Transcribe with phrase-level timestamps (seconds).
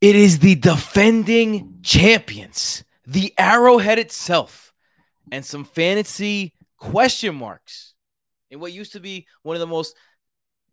[0.00, 4.72] It is the defending champions, the Arrowhead itself,
[5.30, 7.94] and some fantasy question marks
[8.50, 9.94] in what used to be one of the most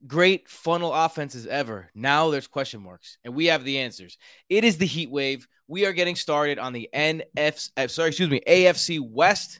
[0.05, 1.89] great funnel offenses ever.
[1.93, 4.17] Now there's question marks, and we have the answers.
[4.47, 5.45] It is the heat wave.
[5.67, 9.59] We are getting started on the NF, uh, sorry, excuse me, AFC West.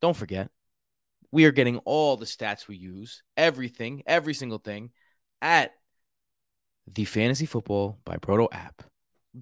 [0.00, 0.50] Don't forget,
[1.30, 4.90] we are getting all the stats we use, everything, every single thing
[5.42, 5.72] at
[6.94, 8.82] the Fantasy Football by Broto app.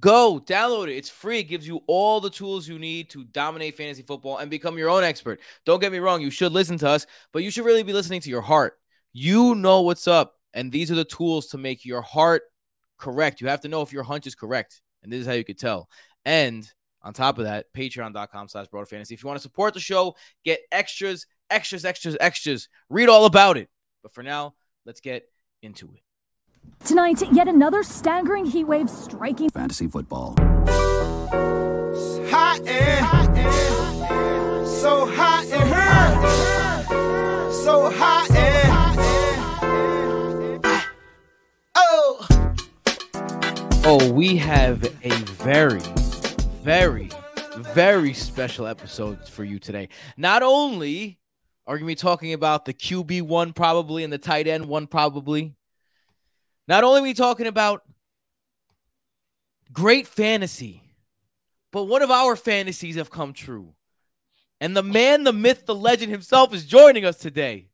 [0.00, 0.96] Go download it.
[0.96, 1.40] It's free.
[1.40, 4.90] It gives you all the tools you need to dominate fantasy football and become your
[4.90, 5.40] own expert.
[5.64, 8.20] Don't get me wrong, you should listen to us, but you should really be listening
[8.20, 8.74] to your heart.
[9.12, 12.42] You know what's up, and these are the tools to make your heart
[12.98, 13.40] correct.
[13.40, 15.58] You have to know if your hunch is correct, and this is how you could
[15.58, 15.88] tell.
[16.24, 16.68] And
[17.02, 19.14] on top of that, patreon.com slash Broto fantasy.
[19.14, 22.68] If you want to support the show, get extras, extras, extras, extras.
[22.90, 23.70] Read all about it.
[24.02, 25.24] But for now, let's get
[25.62, 26.02] into it.
[26.84, 30.36] Tonight, yet another staggering heat wave striking fantasy football.
[32.30, 38.70] Hot and so hot and so hot and
[40.64, 40.88] ah.
[41.74, 42.26] oh.
[43.84, 45.80] Oh, we have a very,
[46.62, 47.10] very,
[47.56, 49.88] very special episode for you today.
[50.16, 51.18] Not only
[51.66, 54.66] are we going to be talking about the QB one probably and the tight end
[54.66, 55.54] one probably,
[56.68, 57.82] not only are we talking about
[59.72, 60.82] great fantasy,
[61.72, 63.74] but one of our fantasies have come true.
[64.60, 67.68] And the man, the myth, the legend himself is joining us today.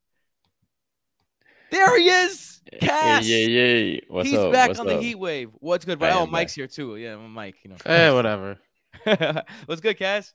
[1.71, 2.61] There he is.
[2.81, 3.27] Cass.
[3.27, 4.01] Yeah, yeah, yeah.
[4.09, 4.53] What's He's up?
[4.53, 4.97] back What's on up?
[4.97, 5.51] the heat wave.
[5.55, 6.03] What's good?
[6.03, 6.57] I Oh, Mike's back.
[6.57, 6.97] here too.
[6.97, 7.77] Yeah, Mike, you know.
[7.87, 8.59] Eh, whatever.
[9.67, 10.33] What's good, Cass?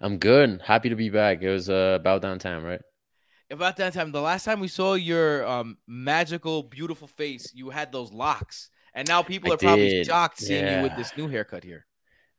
[0.00, 0.60] I'm good.
[0.64, 1.42] Happy to be back.
[1.42, 2.80] It was uh, about down time, right?
[3.52, 7.92] About that time, the last time we saw your um magical, beautiful face, you had
[7.92, 11.62] those locks, and now people I are probably shocked seeing you with this new haircut
[11.62, 11.86] here.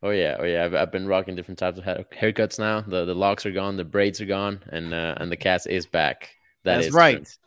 [0.01, 0.65] Oh yeah, oh yeah.
[0.65, 2.81] I've, I've been rocking different types of hair- haircuts now.
[2.81, 5.85] The the locks are gone, the braids are gone, and uh, and the cast is
[5.85, 6.31] back.
[6.63, 7.37] That That's is right.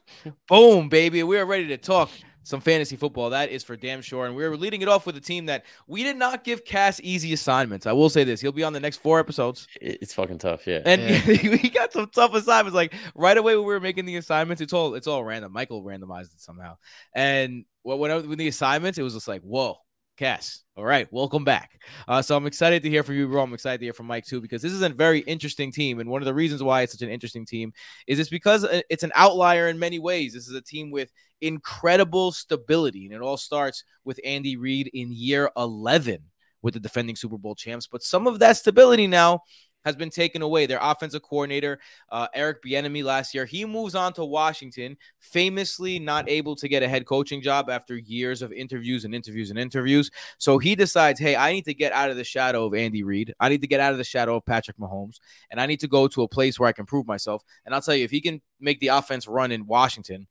[0.49, 1.23] Boom, baby.
[1.25, 2.11] We are ready to talk
[2.47, 3.31] some fantasy football.
[3.31, 4.27] That is for damn sure.
[4.27, 7.33] And we're leading it off with a team that we did not give Cass easy
[7.33, 7.87] assignments.
[7.87, 8.41] I will say this.
[8.41, 9.67] He'll be on the next four episodes.
[9.81, 10.65] It's fucking tough.
[10.65, 10.81] Yeah.
[10.87, 12.77] And we got some tough assignments.
[12.77, 15.53] Like right away when we were making the assignments, it's all it's all random.
[15.53, 16.77] Michael randomized it somehow.
[17.17, 19.79] And when when I was the assignments, it was just like, whoa,
[20.17, 20.63] Cass.
[20.77, 21.81] All right, welcome back.
[22.07, 23.43] Uh, so I'm excited to hear from you, bro.
[23.43, 26.01] I'm excited to hear from Mike too, because this is a very interesting team.
[26.01, 27.73] And one of the reasons why it's such an interesting team
[28.07, 30.35] is it's because uh, it's an outlier in many ways.
[30.35, 31.11] This is a team with
[31.41, 36.19] incredible stability, and it all starts with Andy Reid in year 11
[36.63, 37.87] with the defending Super Bowl champs.
[37.87, 39.43] But some of that stability now
[39.87, 40.67] has been taken away.
[40.67, 41.79] Their offensive coordinator,
[42.11, 46.83] uh, Eric Bieniemy, last year, he moves on to Washington, famously not able to get
[46.83, 50.11] a head coaching job after years of interviews and interviews and interviews.
[50.39, 53.33] So he decides, hey, I need to get out of the shadow of Andy Reid.
[53.39, 55.21] I need to get out of the shadow of Patrick Mahomes,
[55.53, 57.45] and I need to go to a place where I can prove myself.
[57.65, 60.27] And I'll tell you, if he can make the offense run in Washington,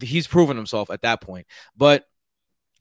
[0.00, 1.46] he's proven himself at that point.
[1.76, 2.04] But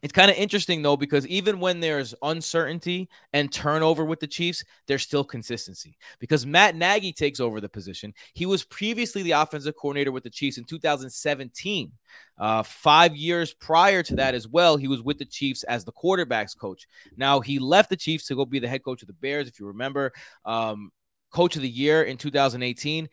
[0.03, 4.65] it's kind of interesting though because even when there's uncertainty and turnover with the Chiefs,
[4.85, 5.97] there's still consistency.
[6.19, 8.13] Because Matt Nagy takes over the position.
[8.33, 11.93] He was previously the offensive coordinator with the Chiefs in 2017.
[12.37, 15.93] Uh, five years prior to that as well, he was with the Chiefs as the
[15.93, 16.85] quarterbacks coach.
[17.15, 19.57] Now he left the Chiefs to go be the head coach of the Bears, if
[19.57, 20.11] you remember.
[20.43, 20.91] Um,
[21.31, 23.07] coach of the year in 2018.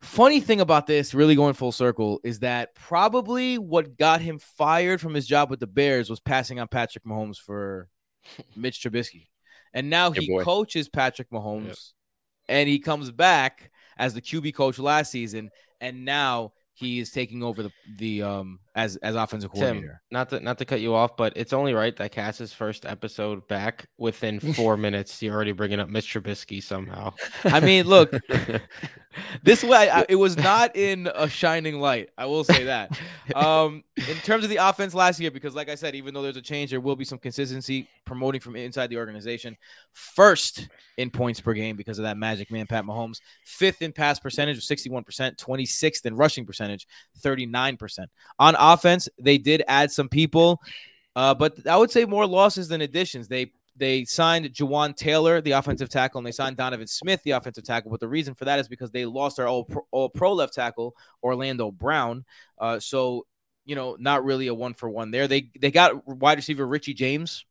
[0.00, 5.00] Funny thing about this, really going full circle, is that probably what got him fired
[5.00, 7.88] from his job with the Bears was passing on Patrick Mahomes for
[8.56, 9.26] Mitch Trubisky.
[9.74, 10.44] And now he boy.
[10.44, 11.92] coaches Patrick Mahomes
[12.48, 15.50] and he comes back as the QB coach last season.
[15.80, 20.00] And now he is taking over the, the um as as offensive Tim, coordinator.
[20.12, 23.46] not to not to cut you off, but it's only right that Cass's first episode
[23.48, 26.22] back within four minutes, you're already bringing up Mr.
[26.22, 27.12] Trubisky somehow.
[27.44, 28.12] I mean, look,
[29.42, 32.10] this way I, it was not in a shining light.
[32.16, 32.96] I will say that.
[33.34, 36.36] Um, in terms of the offense last year, because like I said, even though there's
[36.36, 39.56] a change, there will be some consistency promoting from inside the organization.
[39.92, 43.20] First in points per game because of that magic man, Pat Mahomes.
[43.44, 45.04] Fifth in pass percentage of 61%,
[45.36, 46.86] 26th in rushing percentage,
[47.20, 48.06] 39%.
[48.38, 50.60] On offense, they did add some people,
[51.16, 53.28] uh, but I would say more losses than additions.
[53.28, 57.64] They they signed Jawaan Taylor, the offensive tackle, and they signed Donovan Smith, the offensive
[57.64, 57.90] tackle.
[57.90, 60.54] But the reason for that is because they lost their all pro, all pro left
[60.54, 62.24] tackle, Orlando Brown.
[62.58, 63.26] Uh, so,
[63.64, 65.28] you know, not really a one for one there.
[65.28, 67.44] They they got wide receiver Richie James,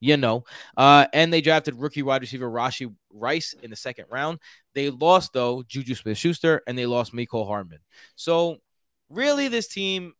[0.00, 0.44] you know,
[0.76, 4.40] uh, and they drafted rookie wide receiver Rashee Rice in the second round.
[4.74, 7.80] They lost though Juju Smith Schuster and they lost Mecole Hardman.
[8.16, 8.58] So,
[9.08, 10.14] really, this team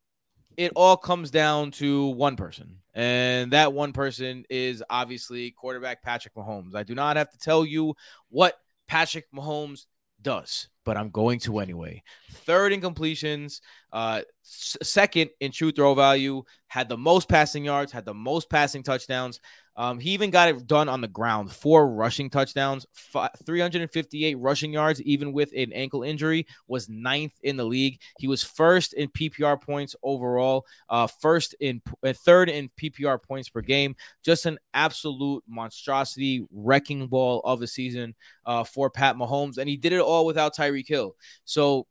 [0.61, 6.35] it all comes down to one person, and that one person is obviously quarterback Patrick
[6.35, 6.75] Mahomes.
[6.75, 7.95] I do not have to tell you
[8.29, 9.87] what Patrick Mahomes
[10.21, 12.03] does, but I'm going to anyway.
[12.31, 13.61] Third in completions,
[13.93, 18.49] uh, s- second in true throw value, had the most passing yards, had the most
[18.49, 19.41] passing touchdowns.
[19.77, 21.51] Um, he even got it done on the ground.
[21.51, 27.57] Four rushing touchdowns, fi 358 rushing yards, even with an ankle injury, was ninth in
[27.57, 27.99] the league.
[28.19, 33.49] He was first in PPR points overall, uh, first in uh, third in PPR points
[33.49, 33.97] per game.
[34.23, 39.77] Just an absolute monstrosity, wrecking ball of a season uh, for Pat Mahomes, and he
[39.77, 41.17] did it all without Tyreek Hill.
[41.45, 41.87] So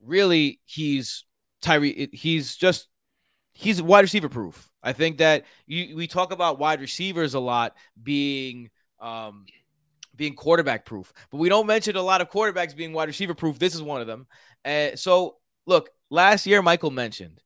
[0.00, 1.24] really, he's
[1.60, 2.08] Tyree.
[2.12, 2.88] He's just
[3.52, 4.70] he's wide receiver proof.
[4.82, 9.46] I think that you, we talk about wide receivers a lot being um,
[10.16, 13.58] being quarterback proof, but we don't mention a lot of quarterbacks being wide receiver proof.
[13.58, 14.26] This is one of them.
[14.64, 15.36] Uh, so
[15.66, 17.40] look, last year Michael mentioned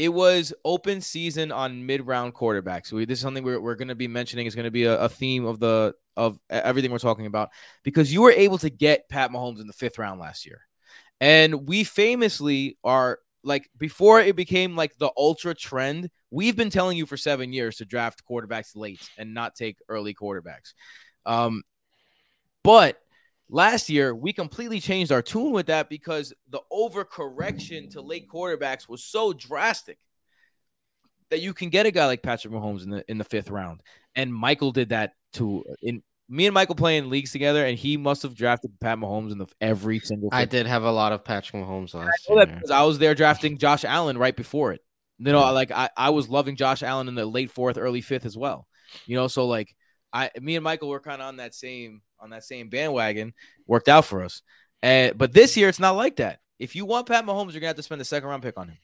[0.00, 2.90] it was open season on mid round quarterbacks.
[2.90, 4.46] We, this is something we're, we're going to be mentioning.
[4.46, 7.50] Is going to be a, a theme of the of everything we're talking about
[7.82, 10.62] because you were able to get Pat Mahomes in the fifth round last year,
[11.20, 16.96] and we famously are like before it became like the ultra trend, we've been telling
[16.96, 20.72] you for seven years to draft quarterbacks late and not take early quarterbacks.
[21.26, 21.62] Um,
[22.64, 22.98] but
[23.50, 28.88] last year we completely changed our tune with that because the overcorrection to late quarterbacks
[28.88, 29.98] was so drastic
[31.30, 33.82] that you can get a guy like Patrick Mahomes in the in the fifth round.
[34.14, 38.22] And Michael did that to in me and Michael playing leagues together, and he must
[38.22, 40.28] have drafted Pat Mahomes in the every single.
[40.32, 42.46] I did have a lot of Patrick Mahomes last I year.
[42.46, 44.80] because I was there drafting Josh Allen right before it.
[45.18, 48.24] You know, like I, I was loving Josh Allen in the late fourth, early fifth
[48.24, 48.66] as well.
[49.06, 49.74] You know, so like
[50.12, 53.32] I, me and Michael were kind of on that same on that same bandwagon.
[53.66, 54.42] Worked out for us.
[54.82, 56.40] And but this year it's not like that.
[56.58, 58.68] If you want Pat Mahomes, you're gonna have to spend a second round pick on
[58.68, 58.78] him.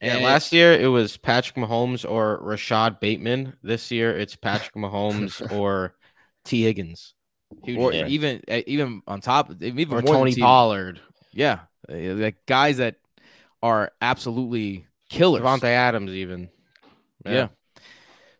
[0.00, 3.54] Yeah, And- last year it was Patrick Mahomes or Rashod Bateman.
[3.62, 5.94] This year it's Patrick Mahomes or
[6.44, 7.14] Tee Higgins
[7.76, 8.06] or Yeah.
[8.06, 11.00] even eh, even on top, even or more Tony T- Pollard,
[11.32, 12.96] Yeah, eh, like guys that
[13.62, 15.42] are absolutely killers.
[15.42, 16.48] Davante Adams, even.
[17.24, 17.48] Yeah.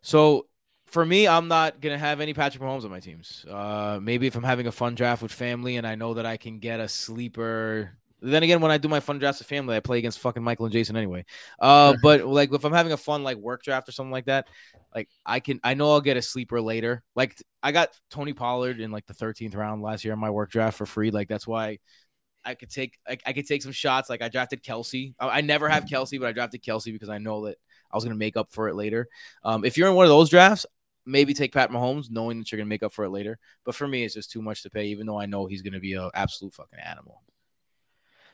[0.02, 0.46] So
[0.90, 3.44] for me, I'm not gonna have any Patrick Mahomes on my teams.
[3.48, 6.36] Uh, maybe if I'm having a fun draft with family and I know that I
[6.36, 7.92] can get a sleeper.
[8.20, 10.66] Then again, when I do my fun drafts with family, I play against fucking Michael
[10.66, 11.24] and Jason anyway.
[11.60, 14.48] Uh, but like if I'm having a fun like work draft or something like that,
[14.94, 17.04] like I can, I know I'll get a sleeper later.
[17.14, 20.50] Like I got Tony Pollard in like the 13th round last year in my work
[20.50, 21.10] draft for free.
[21.10, 21.78] Like that's why
[22.44, 24.10] I could take, I, I could take some shots.
[24.10, 25.14] Like I drafted Kelce.
[25.20, 27.58] I, I never have Kelce, but I drafted Kelce because I know that
[27.90, 29.08] I was going to make up for it later.
[29.44, 30.66] Um, if you're in one of those drafts,
[31.08, 33.38] maybe take Pat Mahomes, knowing that you're going to make up for it later.
[33.64, 35.72] But for me, it's just too much to pay, even though I know he's going
[35.72, 37.22] to be an absolute fucking animal.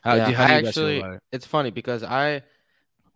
[0.03, 1.21] How, Yeah, do, how do you actually- it?
[1.33, 2.43] It's funny because I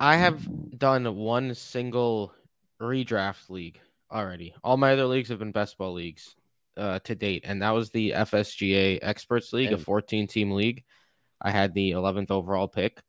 [0.01, 2.33] I have done one single
[2.81, 4.55] redraft league already.
[4.63, 6.37] All my other leagues have been best ball leagues
[6.77, 10.85] uh, to date, and that was the FSGA Experts League, a 14 team league.
[11.43, 13.01] I had the 11th overall pick,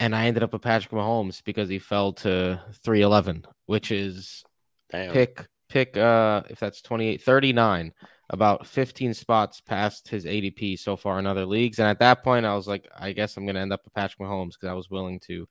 [0.00, 4.42] and I ended up with Patrick Mahomes because he fell to 311, which is
[4.90, 5.12] Damn.
[5.12, 7.92] pick pick uh if that's 28 39
[8.30, 11.78] about 15 spots past his ADP so far in other leagues.
[11.78, 13.92] And at that point I was like I guess I'm going to end up with
[13.92, 15.48] Patrick Mahomes cuz I was willing to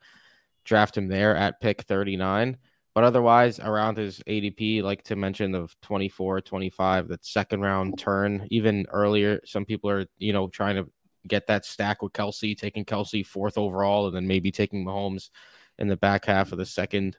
[0.64, 2.58] draft him there at pick 39
[2.94, 8.48] but otherwise around his ADP like to mention of 24 25 that second round turn
[8.50, 10.90] even earlier some people are you know trying to
[11.28, 15.32] get that stack with Kelce taking Kelce fourth overall and then maybe taking Mahomes
[15.80, 17.18] in the back half of the second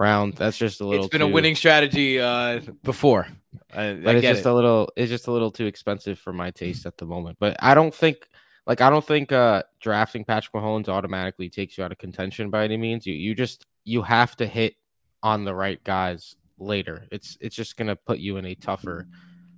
[0.00, 3.28] round that's just a little It's been a winning strategy uh, before.
[3.72, 4.46] I, but I it's just it.
[4.46, 7.36] a little it's just a little too expensive for my taste at the moment.
[7.38, 8.28] But I don't think
[8.66, 12.64] like I don't think uh drafting Patrick Mahomes automatically takes you out of contention by
[12.64, 13.06] any means.
[13.06, 14.74] You you just you have to hit
[15.22, 17.06] on the right guys later.
[17.12, 19.06] It's it's just gonna put you in a tougher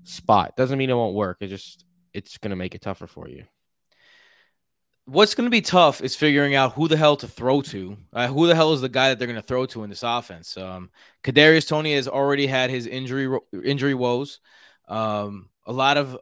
[0.03, 0.57] spot.
[0.57, 1.39] Doesn't mean it won't work.
[1.41, 3.45] It just it's gonna make it tougher for you.
[5.05, 7.97] What's going to be tough is figuring out who the hell to throw to.
[8.13, 10.05] Uh, who the hell is the guy that they're going to throw to in this
[10.05, 10.57] offense?
[10.57, 10.91] Um,
[11.25, 14.39] Kadarius Toney has already had his injury injury woes.
[14.87, 16.19] Um, a lot of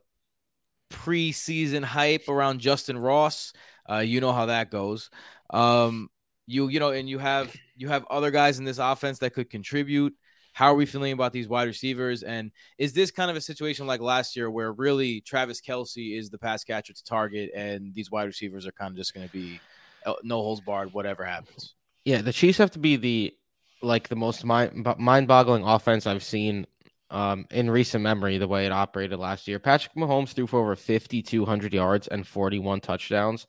[0.90, 3.52] preseason hype around Justyn Ross.
[3.88, 5.10] Uh, you know how that goes.
[5.50, 6.08] Um,
[6.46, 9.50] you you know, and you have you have other guys in this offense that could
[9.50, 10.14] contribute.
[10.52, 12.22] How are we feeling about these wide receivers?
[12.22, 16.30] And is this kind of a situation like last year where really Travis Kelce is
[16.30, 19.32] the pass catcher to target, and these wide receivers are kind of just going to
[19.32, 19.60] be
[20.06, 21.74] uh, no holes barred, whatever happens?
[22.04, 23.34] Yeah, the Chiefs have to be the
[23.82, 26.66] like the most mind mind-boggling offense I've seen
[27.10, 28.38] um, in recent memory.
[28.38, 32.80] The way it operated last year, Patrick Mahomes threw for over 5,200 yards and 41
[32.80, 33.46] touchdowns,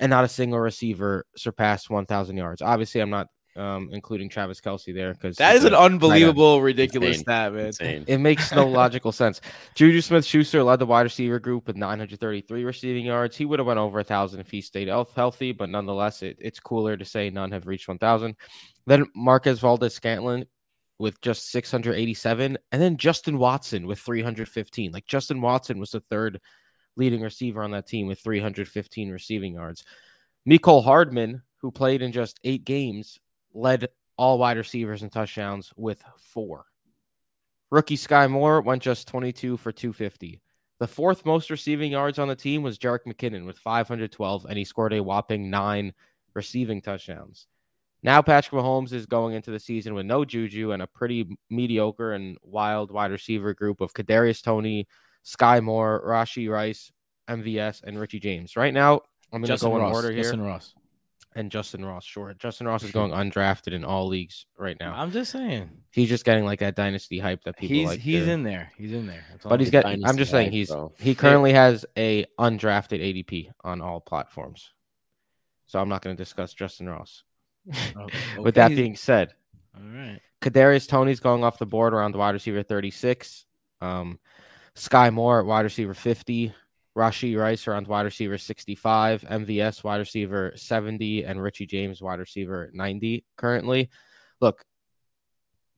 [0.00, 2.62] and not a single receiver surpassed 1,000 yards.
[2.62, 7.52] Obviously, I'm not um, including Travis Kelce there because That is an unbelievable, ridiculous stat,
[7.52, 7.66] man.
[7.66, 8.04] Insane.
[8.06, 9.40] It makes no logical sense.
[9.74, 13.36] Juju Smith Schuster led the wide receiver group with 933 receiving yards.
[13.36, 16.36] He would have went over a thousand if he stayed health- healthy, but nonetheless, it,
[16.40, 18.34] it's cooler to say none have reached 1,000.
[18.86, 20.44] Then Marquez Valdes Scantling
[20.98, 24.92] with just 687, and then Justin Watson with 315.
[24.92, 26.40] Like Justin Watson was the third
[26.96, 29.84] leading receiver on that team with 315 receiving yards.
[30.48, 33.18] Mecole Hardman, who played in just eight games,
[33.54, 36.66] led all wide receivers in touchdowns with four.
[37.70, 40.40] Rookie Skyy Moore went just 22 for 250.
[40.80, 44.64] The fourth most receiving yards on the team was Jerick McKinnon with 512, and he
[44.64, 45.92] scored a whopping nine
[46.34, 47.46] receiving touchdowns.
[48.02, 52.12] Now Patrick Mahomes is going into the season with no Juju and a pretty mediocre
[52.12, 54.86] and wild wide receiver group of Kadarius Toney,
[55.24, 56.92] Skyy Moore, Rashee Rice,
[57.30, 58.56] MVS, and Richie James.
[58.56, 59.00] Right now,
[59.32, 59.94] I'm going to go in Ross.
[59.94, 60.24] order here.
[60.24, 60.74] Justyn Ross.
[61.36, 62.32] And Justyn Ross, sure.
[62.38, 64.94] Justyn Ross is going undrafted in all leagues right now.
[64.94, 65.68] I'm just saying.
[65.90, 67.98] He's just getting like that dynasty hype that people He's like.
[68.00, 68.70] he's to- in there.
[68.78, 69.24] He's in there.
[69.32, 70.00] That's all but I'm he's saying.
[70.00, 70.08] got.
[70.10, 70.92] I'm just saying hype, he's bro.
[70.98, 74.70] he currently has a undrafted ADP on all platforms.
[75.66, 77.24] So I'm not going to discuss Justyn Ross.
[77.96, 78.06] Oh,
[78.42, 79.32] With that being said,
[79.76, 80.20] all right.
[80.42, 83.46] Kadarius Toney's going off the board around the wide receiver 36.
[83.80, 84.18] Um,
[84.76, 86.54] Skyy Moore at wide receiver 50.
[86.96, 89.22] Rashee Rice around wide receiver 65.
[89.22, 91.24] MVS wide receiver 70.
[91.24, 93.90] And Richie James wide receiver 90 currently.
[94.40, 94.64] Look,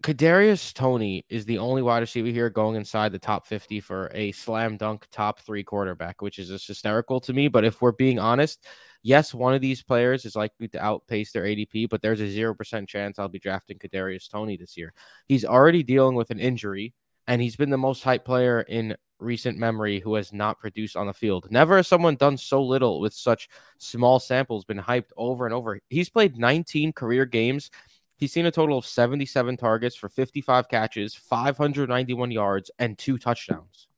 [0.03, 4.31] Kadarius Toney is the only wide receiver here going inside the top 50 for a
[4.33, 7.49] slam dunk top three quarterback, which is just hysterical to me.
[7.49, 8.65] But if we're being honest,
[9.03, 12.87] yes, one of these players is likely to outpace their ADP, but there's a 0%
[12.87, 14.93] chance I'll be drafting Kadarius Toney this year.
[15.27, 16.93] He's already dealing with an injury,
[17.27, 21.07] and he's been the most hyped player in recent memory who has not produced on
[21.07, 21.47] the field.
[21.51, 25.79] Never has someone done so little with such small samples, been hyped over and over.
[25.89, 27.71] He's played 19 career games.
[28.17, 33.89] He's seen a total of 77 targets for 55 catches, 591 yards, and two touchdowns.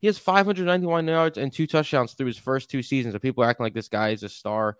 [0.00, 3.14] He has 591 yards and two touchdowns through his first two seasons.
[3.14, 4.76] And people are acting like this guy is a star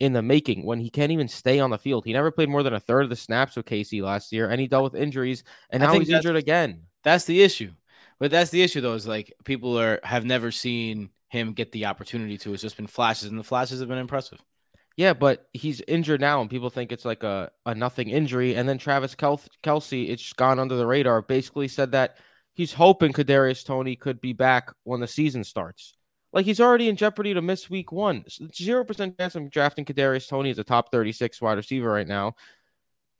[0.00, 2.04] in the making when he can't even stay on the field.
[2.04, 4.60] He never played more than a third of the snaps with KC last year, and
[4.60, 6.82] he dealt with injuries, and now he's injured again.
[7.02, 7.72] That's the issue.
[8.20, 11.86] But that's the issue though, is like people are have never seen him get the
[11.86, 12.52] opportunity to.
[12.52, 14.40] It's just been flashes, and the flashes have been impressive.
[14.96, 18.56] Yeah, but he's injured now, and people think it's like a, a nothing injury.
[18.56, 22.16] And then Travis Kel- Kelce, it's gone under the radar, basically said that
[22.54, 25.94] he's hoping Kadarius Toney could be back when the season starts.
[26.32, 28.24] Like he's already in jeopardy to miss week one.
[28.52, 32.08] Zero percent chance of drafting Kadarius Toney as a top thirty six wide receiver right
[32.08, 32.34] now.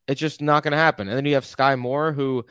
[0.09, 1.07] It's just not going to happen.
[1.07, 2.45] And then you have Skyy Moore, who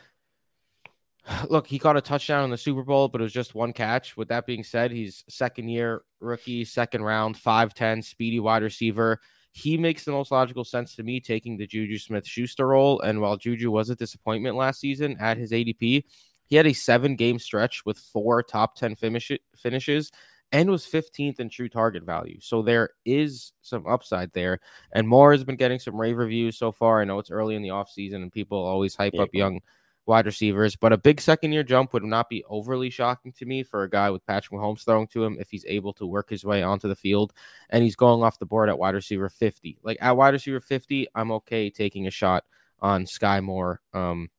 [1.49, 4.15] look, he caught a touchdown in the Super Bowl, but it was just one catch.
[4.17, 9.19] With that being said, he's second year rookie, second round, 5'10, speedy wide receiver.
[9.51, 13.01] He makes the most logical sense to me taking the Juju Smith Schuster role.
[13.01, 16.03] And while Juju was a disappointment last season at his ADP,
[16.45, 20.11] he had a seven game stretch with four top 10 finish- finishes
[20.53, 22.39] and was 15th in true target value.
[22.39, 24.59] So there is some upside there.
[24.93, 27.01] And Moore has been getting some rave reviews so far.
[27.01, 29.23] I know it's early in the offseason and people always hype Yeah.
[29.23, 29.59] up young
[30.07, 33.63] wide receivers, but a big second year jump would not be overly shocking to me
[33.63, 36.45] for a guy with Patrick Mahomes throwing to him if he's able to work his
[36.45, 37.33] way onto the field
[37.69, 39.79] and he's going off the board at wide receiver 50.
[39.83, 42.45] Like at wide receiver 50, I'm okay taking a shot
[42.79, 44.29] on Skyy Moore um,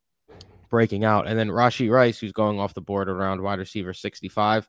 [0.71, 1.27] breaking out.
[1.27, 4.69] And then Rashee Rice, who's going off the board around wide receiver 65.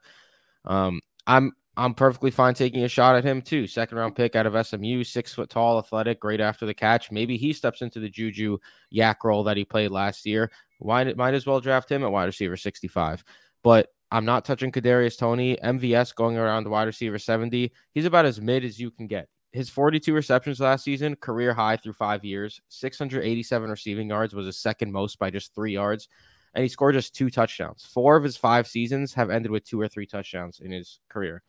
[0.66, 3.66] Um, I'm I'm perfectly fine taking a shot at him too.
[3.66, 7.10] Second round pick out of SMU, six foot tall, athletic, great after the catch.
[7.10, 8.58] Maybe he steps into the Juju
[8.90, 10.52] yak role that he played last year.
[10.80, 13.24] Why might as well draft him at wide receiver 65.
[13.64, 15.58] But I'm not touching Kadarius Toney.
[15.58, 17.72] MVS going around wide receiver 70.
[17.94, 19.28] He's about as mid as you can get.
[19.52, 22.62] His 42 receptions last season, career high through five years.
[22.70, 26.08] 687 receiving yards was his second most by just three yards.
[26.54, 27.88] And he scored just two touchdowns.
[27.92, 31.44] Four of his five seasons have ended with two or three touchdowns in his career.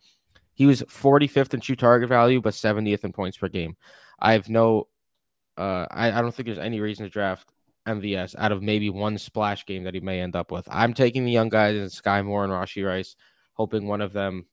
[0.53, 3.77] He was 45th in true target value, but 70th in points per game.
[4.19, 4.87] I have no,
[5.57, 7.51] uh, I, I don't think there's any reason to draft
[7.99, 10.67] MVS out of maybe one splash game that he may end up with.
[10.69, 13.15] I'm taking the young guys in Skyy Moore and Rashee Rice,
[13.53, 14.45] hoping one of them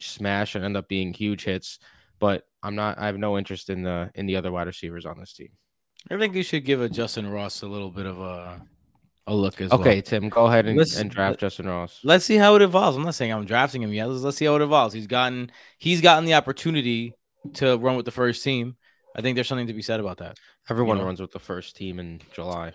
[0.00, 1.78] smash and end up being huge hits.
[2.18, 2.98] But I'm not.
[2.98, 5.50] I have no interest in the in the other wide receivers on this team.
[6.10, 8.62] I think you should give a Justyn Ross a little bit of a
[9.26, 9.80] a look as well.
[9.80, 12.00] Okay, Tim, go ahead and, and draft Justyn Ross.
[12.04, 12.96] Let's see how it evolves.
[12.96, 14.06] I'm not saying I'm drafting him yet.
[14.06, 14.94] Let's, let's see how it evolves.
[14.94, 17.14] He's gotten he's gotten the opportunity
[17.54, 18.76] to run with the first team.
[19.14, 20.38] I think there's something to be said about that.
[20.68, 21.04] Everyone know.
[21.04, 22.72] runs with the first team in July.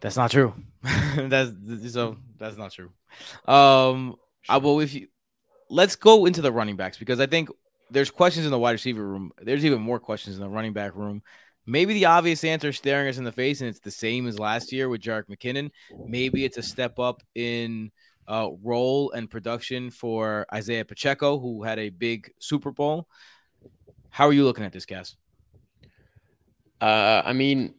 [0.00, 0.54] That's not true.
[1.16, 1.50] that's
[1.92, 2.90] so that's not true.
[3.46, 4.16] Um,
[4.48, 5.08] I will if you
[5.70, 7.48] let's go into the running backs because I think
[7.90, 9.32] there's questions in the wide receiver room.
[9.40, 11.22] There's even more questions in the running back room
[11.66, 14.38] Maybe the obvious answer is staring us in the face, and it's the same as
[14.38, 15.70] last year with Jerick McKinnon.
[16.06, 17.90] Maybe it's a step up in
[18.28, 23.08] uh, role and production for Isaiah Pacheco, who had a big Super Bowl.
[24.14, 25.16] How are you looking at this, Cass?
[26.80, 27.74] Uh, I mean,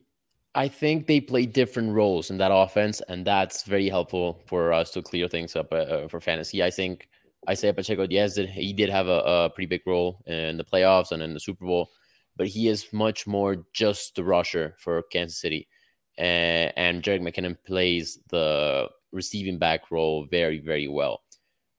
[0.53, 4.91] I think they play different roles in that offense, and that's very helpful for us
[4.91, 6.61] to clear things up uh, uh for fantasy.
[6.61, 7.07] I think
[7.49, 11.23] Isaiah Pacheco, yes, he did have a, a, pretty big role in the playoffs and
[11.23, 11.89] in the Super Bowl,
[12.35, 15.69] but he is much more just the rusher for Kansas City.
[16.17, 21.21] And, and Jerick McKinnon plays the receiving back role very, very well.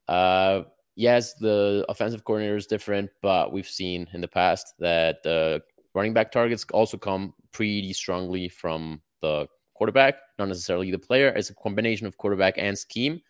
[0.07, 0.63] Uh,
[0.97, 5.61] yes, the offensive coordinator is different, but we've seen in the past that the
[5.93, 11.29] running back targets also come pretty strongly from the quarterback, not necessarily the player.
[11.29, 13.21] It's a combination of quarterback and scheme.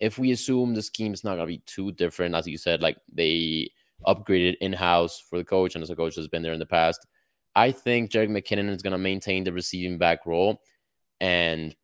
[0.00, 2.80] If we assume the scheme is not going to be too different, as you said,
[2.80, 3.70] like they
[4.06, 6.64] upgraded in house for the coach, and as a coach has been there in the
[6.66, 7.06] past,
[7.54, 10.62] I think Jerick McKinnon is going to maintain the receiving back role,
[11.20, 11.76] and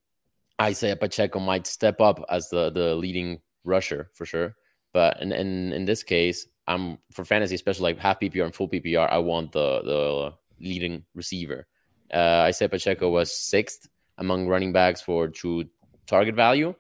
[0.58, 4.56] Isaiah Pacheco might step up as the the leading rusher for sure.
[4.92, 8.68] But in in, in this case, I'm for fantasy, especially like half PPR and full
[8.68, 11.66] PPR, I want the the leading receiver.
[12.12, 13.88] Uh, said Pacheco was sixth
[14.18, 15.64] among running backs for true
[16.06, 16.74] target value,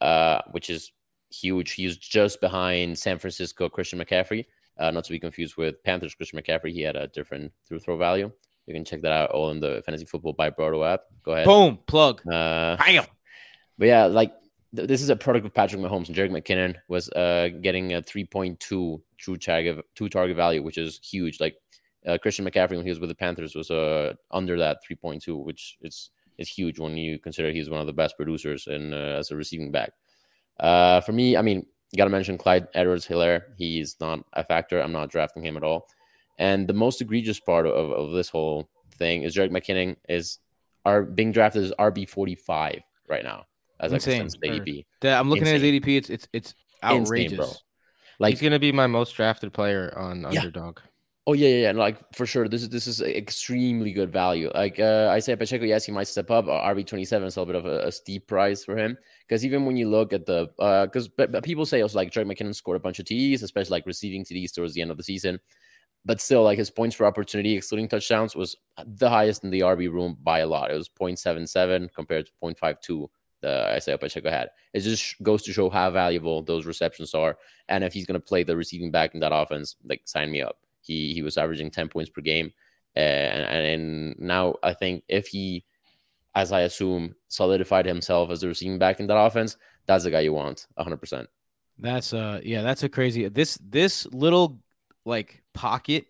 [0.00, 0.92] uh, which is
[1.30, 1.72] huge.
[1.72, 4.46] He's just behind San Francisco Christian McCaffrey,
[4.78, 6.72] uh, not to be confused with Panthers Christian McCaffrey.
[6.72, 8.30] He had a different through throw value.
[8.66, 11.02] You can check that out all in the Fantasy Football by Broto app.
[11.22, 11.46] Go ahead.
[11.46, 12.20] Boom, plug.
[12.26, 13.04] Uh, Bam.
[13.78, 14.32] but yeah, like
[14.76, 18.02] th- this is a product of Patrick Mahomes and Jerick McKinnon was uh, getting a
[18.02, 21.40] 3.2 true target, two target value, which is huge.
[21.40, 21.56] Like
[22.06, 25.78] uh, Christian McCaffrey when he was with the Panthers was uh, under that 3.2, which
[25.80, 29.30] is is huge when you consider he's one of the best producers in uh, as
[29.30, 29.92] a receiving back.
[30.60, 31.64] Uh, for me, I mean,
[31.96, 33.42] got to mention Clyde Edwards-Helaire.
[33.56, 34.80] He's not a factor.
[34.80, 35.88] I'm not drafting him at all.
[36.38, 38.68] And the most egregious part of, of this whole
[38.98, 40.38] thing is Jerick McKinnon is
[41.14, 43.46] being drafted as RB 45 right now
[43.82, 44.28] Insane.
[44.28, 44.84] ADP.
[45.02, 45.96] That- I'm looking at his ADP.
[45.96, 47.36] It's it's it's Insane, outrageous.
[47.36, 47.50] bro.
[48.18, 50.40] Like He's gonna be my most drafted player on Yeah.
[50.40, 50.80] Underdog.
[51.28, 51.72] Oh yeah, yeah, yeah.
[51.72, 54.48] Like for sure, this is this is extremely good value.
[54.54, 56.46] Like uh, Isaiah Pacheco, yes, he might step up.
[56.46, 58.96] Uh, RB twenty seven is a little bit of a, a steep price for him
[59.26, 60.46] because even when you look at the
[60.86, 63.72] because but, but people say also like Drake McKinnon scored a bunch of TDs, especially
[63.72, 65.40] like receiving TDs towards the end of the season,
[66.04, 69.90] but still like his points per opportunity, excluding touchdowns, was the highest in the RB
[69.92, 70.70] room by a lot.
[70.70, 73.08] It was 0.77 compared to 0.52
[73.40, 74.50] the Isaiah Pacheco had.
[74.72, 77.36] It just goes to show how valuable those receptions are,
[77.68, 80.42] and if he's going to play the receiving back in that offense, like sign me
[80.42, 80.58] up.
[80.80, 82.52] He he was averaging 10 points per game.
[82.96, 85.64] Uh, and, and now I think if he,
[86.34, 90.20] as I assume, solidified himself as the receiving back in that offense, that's the guy
[90.20, 91.26] you want 100%.
[91.78, 94.60] That's uh yeah, that's a crazy this this little
[95.04, 96.06] like pocket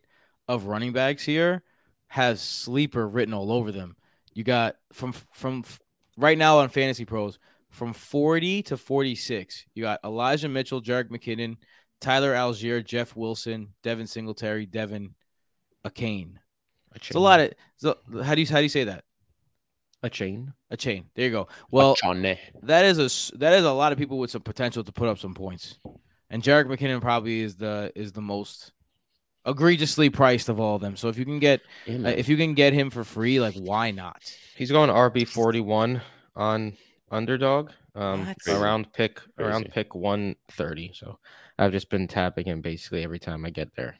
[0.46, 1.64] of running backs here
[2.08, 3.96] has sleeper written all over them.
[4.32, 5.64] You got from from
[6.16, 7.38] right now on Fantasy Pros
[7.70, 9.66] from 40 to 46.
[9.74, 11.56] You got Elijah Mitchell, Jerick McKinnon,
[12.00, 15.14] Tyler Allgeier, Jeff Wilson, Devin Singletary, Devin
[15.84, 16.40] a Kane.
[16.94, 19.04] It's a lot of so how do you how do you say that?
[20.02, 20.52] a chain.
[20.70, 21.06] A chain.
[21.14, 21.48] There you go.
[21.70, 21.96] Well,
[22.62, 25.08] that is a s- that is a lot of people with some potential to put
[25.08, 25.78] up some points,
[26.30, 28.72] and Jerick McKinnon probably is the is the most
[29.46, 30.96] egregiously priced of all of them.
[30.96, 33.54] So if you can get Yeah, uh, if you can get him for free, like
[33.54, 34.22] why not?
[34.56, 36.02] He's going RB forty one
[36.34, 36.76] on
[37.10, 37.70] Underdog.
[37.94, 40.90] Um, around pick around pick one thirty.
[40.94, 41.18] So
[41.58, 43.96] I've just been tapping him basically every time I get there.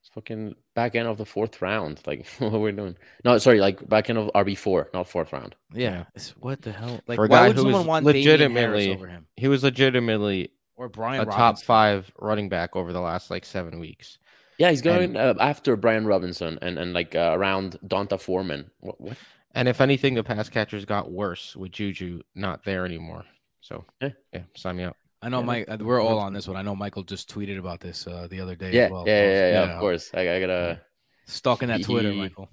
[0.00, 2.00] It's fucking back end of the fourth round.
[2.06, 2.96] Like what we're doing.
[3.24, 5.54] No, sorry, like back end of RB four, not fourth round.
[5.74, 6.04] Yeah, Yeah.
[6.14, 7.00] it's, what the hell?
[7.06, 10.88] Like For a why would who someone want legitimately over him He was legitimately or
[10.88, 14.18] Brian a top five running back over the last like seven weeks.
[14.58, 18.70] Yeah, he's going And- uh, after Brian Robinson and and like uh, around D'Onta Foreman.
[18.80, 19.00] What?
[19.00, 19.16] what?
[19.56, 23.24] And if anything, the pass catchers got worse with Juju not there anymore.
[23.60, 24.10] So Yeah.
[24.32, 24.96] yeah, sign me up.
[25.22, 25.64] I know Yeah, Mike.
[25.68, 26.56] uh, We're all on this one.
[26.56, 28.72] I know Michael just tweeted about this uh, the other day.
[28.72, 29.04] Yeah, as well.
[29.06, 30.80] yeah, So, yeah, yeah, yeah, Of course, I, I gotta.
[31.26, 32.48] Stalking that Twitter, He- Michael.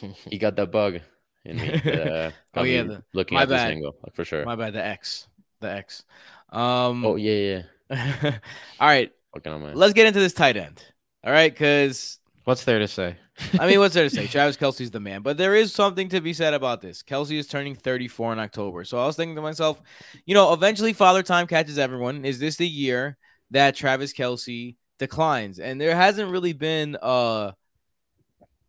[0.30, 1.00] He got that bug
[1.44, 1.68] in me.
[1.84, 4.44] that, uh, Oh, yeah, the- looking my at this angle for sure.
[4.44, 4.72] My bad.
[4.72, 5.28] The X.
[5.60, 6.04] The X.
[6.50, 7.04] Um.
[7.06, 8.38] Oh yeah, yeah.
[8.80, 9.12] all right.
[9.34, 9.72] Fucking on my.
[9.74, 10.82] Let's get into this tight end.
[11.24, 13.16] All right, because What's there to say?
[13.60, 14.26] I mean, what's there to say?
[14.28, 17.02] Travis Kelce's the man, but there is something to be said about this.
[17.02, 19.80] Kelce is turning 34 in October, so I was thinking to myself,
[20.24, 22.24] you know, eventually Father Time catches everyone.
[22.24, 23.18] Is this the year
[23.50, 25.58] that Travis Kelce declines?
[25.58, 27.54] And there hasn't really been a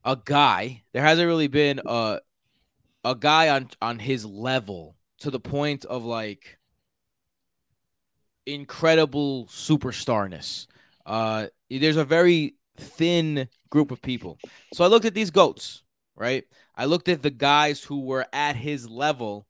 [0.04, 0.84] a guy.
[0.92, 2.20] There hasn't really been a
[3.04, 6.60] a guy on on his level to the point of like
[8.46, 10.68] incredible superstarness.
[11.06, 11.48] Uh,
[11.80, 14.38] there's a very thin group of people.
[14.74, 15.84] So I looked at these goats,
[16.16, 16.44] right?
[16.76, 19.48] I looked at the guys who were at his level,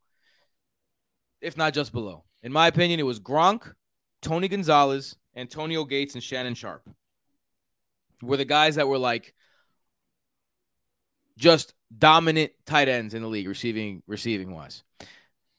[1.40, 2.24] if not just below.
[2.44, 3.74] In my opinion, it was Gronk,
[4.22, 6.90] Tony Gonzalez, Antonio Gates, and Shannon Sharpe.
[8.22, 9.34] Were the guys that were like
[11.38, 14.84] just dominant tight ends in the league, receiving receiving wise.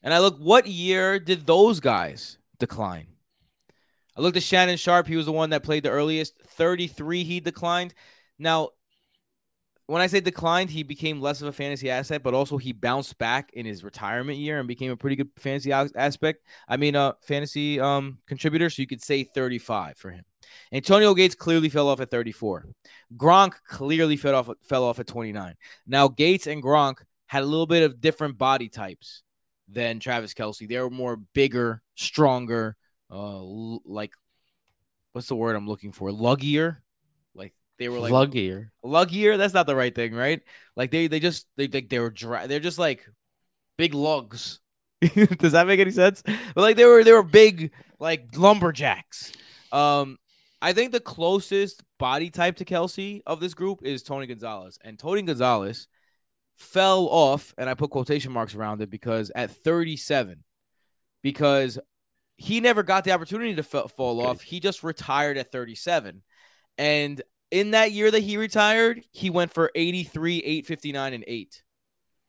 [0.02, 3.08] And I look, what year did those guys decline?
[4.16, 5.06] I looked at Shannon Sharpe.
[5.06, 6.34] He was the one that played the earliest.
[6.46, 7.94] 33, he declined.
[8.38, 8.70] Now,
[9.86, 13.18] when I say declined, he became less of a fantasy asset, but also he bounced
[13.18, 16.46] back in his retirement year and became a pretty good fantasy aspect.
[16.68, 18.70] I mean, uh, fantasy um contributor.
[18.70, 20.24] So you could say 35 for him.
[20.72, 22.66] Antonio Gates clearly fell off at 34.
[23.16, 25.54] Gronk clearly fell off fell off at 29.
[25.86, 26.96] Now Gates and Gronk
[27.26, 29.22] had a little bit of different body types
[29.68, 30.68] than Travis Kelce.
[30.68, 32.76] They were more bigger, stronger,
[33.12, 34.12] uh, l- like
[35.12, 36.10] what's the word I'm looking for?
[36.10, 36.78] Luggier.
[37.34, 38.70] Like they were like Luggier.
[38.84, 39.36] luggier.
[39.36, 40.40] That's not the right thing, right?
[40.76, 42.46] Like they they just they they, they were dry.
[42.46, 43.06] They're just like
[43.76, 44.60] big lugs.
[45.38, 46.22] Does that make any sense?
[46.24, 49.32] But like they were they were big like lumberjacks.
[49.72, 50.18] Um,
[50.60, 54.98] I think the closest body type to Kelce of this group is Tony Gonzalez, and
[54.98, 55.88] Tony Gonzalez
[56.56, 60.44] fell off, and I put quotation marks around it because at 37,
[61.22, 61.80] because
[62.36, 64.40] he never got the opportunity to f- fall off.
[64.40, 66.22] He just retired at 37.
[66.78, 71.62] And in that year that he retired, he went for 83, 859, and 8.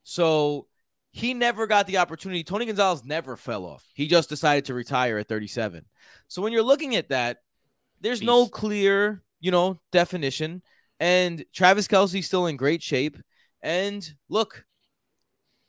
[0.04, 0.68] So
[1.12, 2.44] he never got the opportunity.
[2.44, 3.86] Tony Gonzalez never fell off.
[3.94, 5.86] He just decided to retire at 37.
[6.28, 7.38] So when you're looking at that,
[8.02, 10.62] there's no clear, you know, definition.
[11.00, 13.18] And Travis Kelce's still in great shape.
[13.62, 14.66] And look,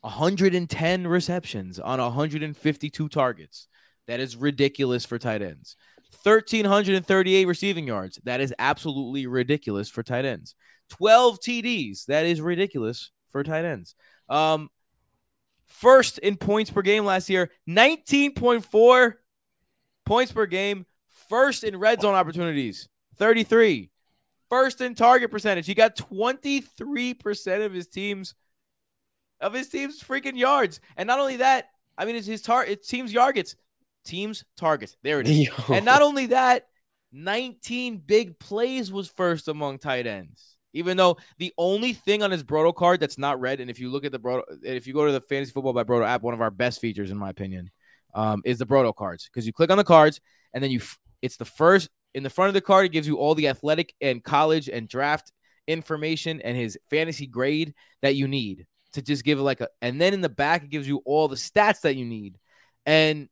[0.01, 3.69] 110 receptions on 152 targets.
[4.07, 5.77] That is ridiculous for tight ends.
[6.23, 8.21] 1,338 receiving yards.
[8.25, 10.55] That is absolutely ridiculous for tight ends.
[10.91, 12.07] 12 TDs.
[12.07, 13.95] That is ridiculous for tight ends.
[14.29, 14.71] Um,
[15.67, 19.15] first in points per game last year, 19.4
[20.05, 20.87] points per game.
[21.29, 23.91] First in red zone opportunities, 33.
[24.51, 25.67] First in target percentage.
[25.67, 28.35] He got 23% of his team's
[29.41, 30.81] of his team's freaking yards.
[30.97, 33.57] And not only that, I mean it's his tar it's team's targets.
[34.05, 34.97] Team's targets.
[35.03, 35.49] There it is.
[35.69, 36.67] And not only that,
[37.13, 40.57] 19 big plays was first among tight ends.
[40.73, 43.91] Even though the only thing on his Broto card that's not red, and if you
[43.91, 46.35] look at the Broto, if you go to the Fantasy Football by Broto app, one
[46.35, 47.71] of our best features, in my opinion,
[48.15, 50.21] um, is the Broto cards because you click on the cards
[50.53, 52.87] and then you, f- it's the first in the front of the card.
[52.87, 55.33] It gives you all the athletic and college and draft
[55.69, 60.15] information and his fantasy grade that you need to just give like a, and then
[60.15, 62.39] in the back it gives you all the stats that you need,
[62.87, 63.29] and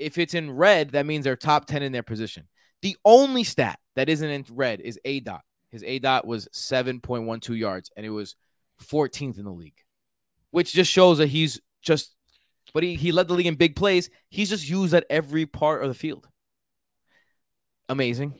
[0.00, 2.48] if it's in red, that means they're top 10 in their position.
[2.82, 5.42] The only stat that isn't in red is A dot.
[5.70, 8.34] His A dot was 7.12 yards and it was
[8.82, 9.78] 14th in the league,
[10.50, 12.14] which just shows that he's just,
[12.72, 14.10] but he, he led the league in big plays.
[14.30, 16.26] He's just used at every part of the field.
[17.88, 18.34] Amazing.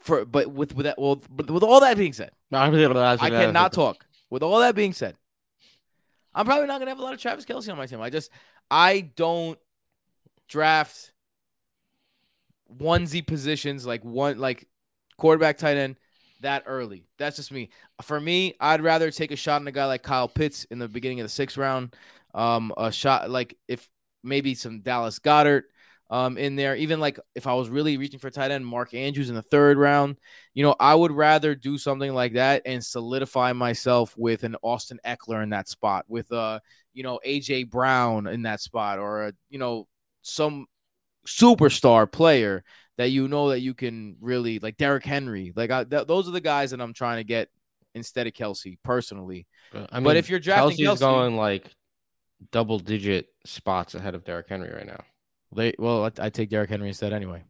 [0.00, 2.32] For, but with, with that, well, but with all that being said,
[3.22, 4.04] I cannot talk.
[4.30, 5.16] With all that being said,
[6.34, 8.00] I'm probably not gonna have a lot of Travis Kelce on my team.
[8.00, 8.30] I just
[8.70, 9.58] I don't
[10.48, 11.12] draft
[12.78, 14.68] onesie positions like one like
[15.16, 15.96] quarterback tight end
[16.40, 17.04] that early.
[17.18, 17.70] That's just me.
[18.02, 20.88] For me, I'd rather take a shot on a guy like Kyle Pitts in the
[20.88, 21.94] beginning of the sixth round.
[22.34, 23.88] Um, a shot like if
[24.22, 25.64] maybe some Dallas Goedert
[26.12, 26.76] um in there.
[26.76, 29.78] Even like if I was really reaching for tight end, Mark Andrews in the third
[29.78, 30.18] round.
[30.52, 35.00] You know, I would rather do something like that and solidify myself with an Austin
[35.06, 36.60] Ekeler in that spot, with uh,
[36.92, 39.88] you know, AJ Brown in that spot, or a, you know,
[40.20, 40.66] some
[41.26, 42.62] superstar player
[42.98, 45.54] that you know that you can really like Derrick Henry.
[45.56, 47.48] Like I, th- those are the guys that I'm trying to get
[47.94, 49.46] instead of Kelce personally.
[49.72, 51.74] I mean, but if you're drafting Kelce's Kelce, going like
[52.50, 55.02] double digit spots ahead of Derrick Henry right now.
[55.54, 57.44] They well, I, I take Derrick Henry instead anyway.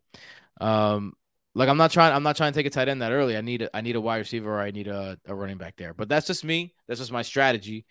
[0.61, 1.15] Um,
[1.55, 2.15] like I'm not trying.
[2.15, 3.37] I'm not trying to take a tight end that early.
[3.37, 5.77] I need a, I need a wide receiver or I need a, a running back
[5.77, 5.95] there.
[5.95, 6.75] But that's just me.
[6.89, 7.85] That's just my strategy.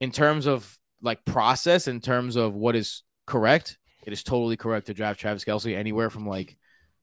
[0.00, 4.86] In terms of like process, in terms of what is correct, it is totally correct
[4.86, 6.56] to draft Travis Kelce anywhere from like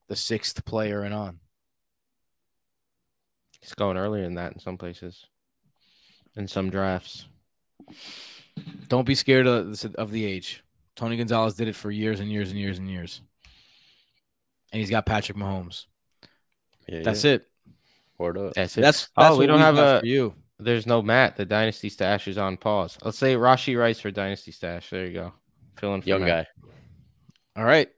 [0.10, 1.40] the sixth player and on.
[3.62, 5.26] He's going earlier than that in some places,
[6.36, 7.26] in some drafts.
[8.90, 10.64] Don't be scared of, of the age.
[10.96, 13.22] Tony Gonzalez did it for years and years and years and years,
[14.72, 15.86] and he's got Patrick Mahomes.
[16.88, 17.34] Yeah, That's yeah.
[17.34, 17.48] it.
[18.18, 18.54] Word up.
[18.54, 18.82] That's That's it.
[18.82, 20.36] that's Oh, we don't have got a- for you.
[20.60, 21.36] There's no Matt.
[21.36, 22.98] The dynasty stash is on pause.
[23.04, 24.90] Let's say Rashee Rice for dynasty stash.
[24.92, 25.34] There you go.
[25.78, 26.48] Filling for Young Matt.
[27.56, 27.62] guy.
[27.62, 27.90] All right.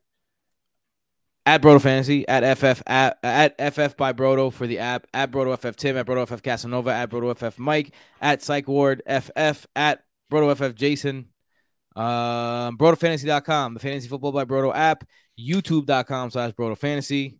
[1.45, 5.55] at Broto Fantasy, at FF at, at FF by Broto for the app, at Broto
[5.60, 10.03] FF Tim, at Broto FF Casanova, at Broto FF Mike, at Psych Ward FF, at
[10.31, 11.27] Broto FF Jason,
[11.95, 15.08] um, BrotoFantasy.com, the Fantasy Football by Broto app,
[15.39, 17.38] YouTube.com slash Broto Fantasy.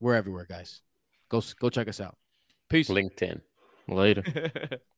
[0.00, 0.80] We're everywhere, guys.
[1.28, 2.16] Go go check us out.
[2.68, 2.88] Peace.
[2.88, 3.40] LinkedIn.
[3.88, 4.50] Later.